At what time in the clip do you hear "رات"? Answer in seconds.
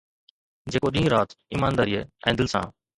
1.15-1.37